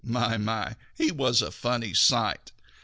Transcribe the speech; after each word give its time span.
My, 0.03 0.35
my, 0.35 0.77
he 0.97 1.11
was 1.11 1.43
a 1.43 1.51
funny 1.51 1.93
sight! 1.93 2.51